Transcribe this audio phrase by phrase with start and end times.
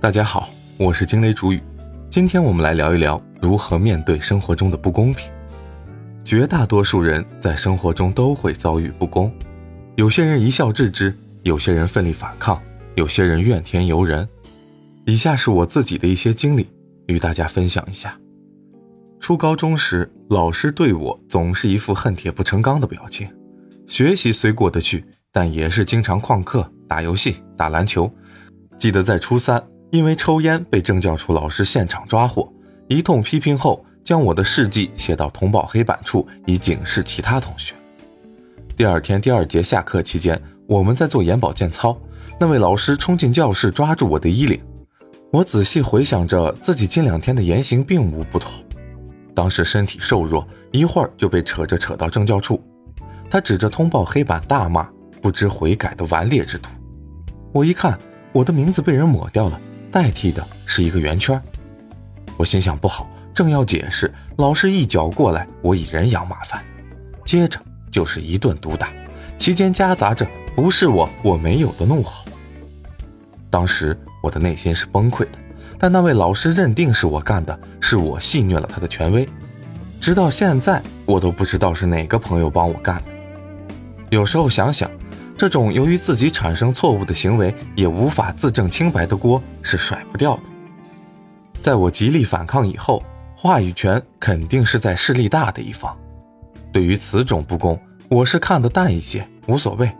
[0.00, 1.60] 大家好，我是惊雷主语。
[2.08, 5.30] 今天我们来聊一聊如何面对生活中的不公平。
[6.24, 9.32] 绝大多数人在生活中都会遭遇不公，
[9.96, 12.60] 有些人一笑置之，有些人奋力反抗，
[12.94, 14.28] 有些人怨天尤人。
[15.06, 16.68] 以下是我自己的一些经历，
[17.06, 18.18] 与大家分享一下。
[19.18, 23.28] 初高中时，老师对我总是一副恨铁不成钢的表情，
[23.86, 28.10] 学习虽过得去，但也是经常旷课、打游戏、打篮球。
[28.80, 29.62] 记得在初三。
[29.90, 32.48] 因为抽烟被政教处老师现场抓获，
[32.86, 37.74] 一通批评后，将我的事迹写到通报黑板处，以警示其他同学。
[38.76, 42.00] 第二天第二节下课期间，我们在做眼保健操，
[42.38, 44.60] 那位老师冲进教室，抓住我的衣领。
[45.32, 48.52] 我仔细回想着自己近两天的言行并无不妥，
[49.34, 52.62] 当时身体瘦弱，一会儿就被扯着扯到政教处。
[53.28, 54.88] 他指着通报黑板大骂
[55.20, 56.70] ：“不知悔改的顽劣之徒！”
[57.52, 57.98] 我一看，
[58.32, 59.60] 我的名字被人抹掉了。
[59.92, 61.42] 代替的是一个圆圈，
[62.36, 66.62] 我心想不好，正要解释，老师一脚过来，我以人仰马翻，
[67.24, 67.60] 接着
[67.90, 68.88] 就是一顿毒打，
[69.36, 72.24] 期间夹杂着“不是我，我没有”的怒吼。
[73.50, 75.38] 当时我的内心是崩溃的，
[75.76, 79.28] 但那位老师认定是我干的，是我戏虐了他的权威，
[80.00, 83.02] 直到现在我都不知道是哪个朋友帮我干的。
[84.10, 84.88] 有时候想想。
[85.40, 90.42] 这种由于自己产生错误的行为也无法自证清白的锅是甩不掉的。
[91.62, 93.02] 在我极力反抗以后，
[93.34, 95.96] 话语权肯定是在势力大的一方。
[96.70, 99.90] 对于此种不公，我是看得淡一些，无所谓。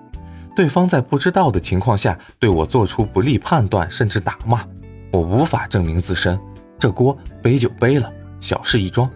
[0.54, 4.62] 对方在不知道的情况下对我做出不利判断，甚至打骂，
[5.10, 6.38] 我无法证明自身，
[6.78, 9.10] 这锅背就背了，小事一桩。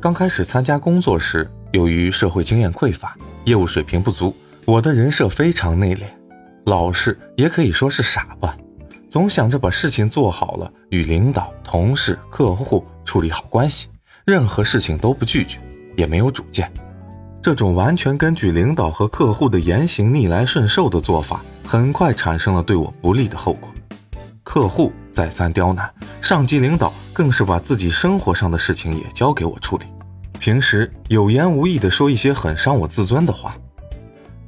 [0.00, 4.34] 刚开始参加工作时，由于社会经验匮乏，业务水平不足。
[4.66, 6.02] 我的人设非常内敛，
[6.66, 8.56] 老实，也可以说是傻吧。
[9.08, 13.88] 总想着把事情做好了，与领导、同事、客户处理好关系，
[14.24, 15.58] 任何事情都不拒绝，
[15.96, 16.70] 也没有主见。
[17.42, 23.68] 这种完全根据领导和客户的言行逆来顺受的做法，很快产生了对我不利的后果。
[24.44, 29.86] 客户再三刁难，上级领导更是把自己生活上的事情也交给我处理，
[30.38, 33.56] 平时有言无意地说一些很伤我自尊的话。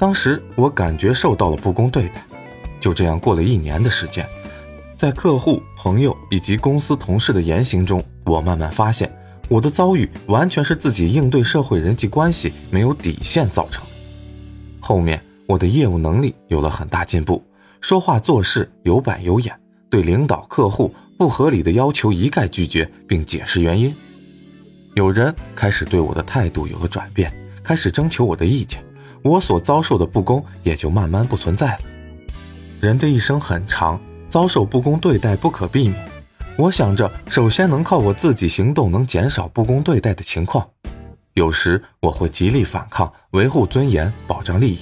[0.03, 2.25] 当时我感觉受到了不公对待，
[2.81, 4.27] 就这样过了一年的时间，
[4.99, 9.09] 在客户、朋友以及公司同事的言行中，我慢慢发现，
[9.49, 13.85] 我的遭遇完全是自己应对社会人际关系没有底线造成。
[14.81, 17.41] 后面我的业务能力有了很大进步，
[17.81, 19.55] 说话做事有板有眼，
[19.89, 23.95] 对领导、客户不合理的要求一概拒绝，并解释原因。
[24.97, 27.33] 有人开始对我的态度有了转变，
[27.63, 28.85] 开始征求我的意见。
[29.23, 31.79] 我所遭受的不公也就慢慢不存在了。
[32.81, 36.09] 人的一生很长，遭受不公对待不可避免。
[36.57, 40.69] 我想着，首先能靠我自己行动，能减少不公对待的情况。
[41.35, 44.81] 有时我会极力反抗，维护尊严，保障利益。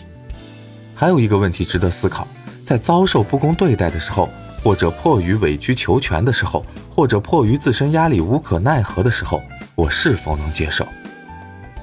[0.94, 2.26] 还有一个问题值得思考：
[2.64, 4.28] 在遭受不公对待的时候，
[4.64, 9.40] 或者迫于委曲求全的时候，或者迫于自身压力无可奈何的时候，
[9.74, 10.86] 我是否能接受？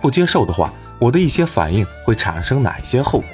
[0.01, 0.73] 不接受的话。
[0.99, 3.29] 我的一些反应会产生哪些后果？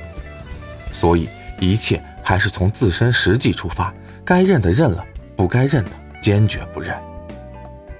[0.91, 1.27] 所以
[1.59, 3.93] 一切还是从自身实际出发，
[4.23, 5.03] 该认的认了，
[5.35, 5.91] 不该认的
[6.21, 6.95] 坚决不认。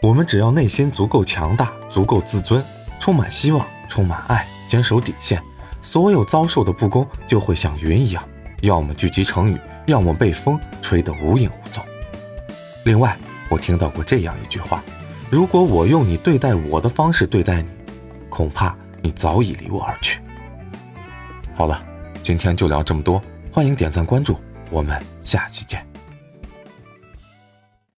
[0.02, 2.64] 我们只要内心足够强大，足够自尊，
[3.00, 5.42] 充满希望，充满爱，坚守底线，
[5.82, 8.24] 所有遭受的不公就会像云一样，
[8.62, 11.84] 要么聚集成雨，要么被风吹得无影无踪。
[12.84, 13.18] 另外，
[13.50, 14.84] 我听到过这样一句话：
[15.30, 17.70] 如果我用你对待我的方式对待你，
[18.30, 18.76] 恐怕。
[19.04, 20.20] 你早已离我而去。
[21.54, 21.84] 好了，
[22.24, 23.22] 今天就聊这么多，
[23.52, 24.40] 欢迎点赞关注，
[24.72, 25.93] 我们下期见。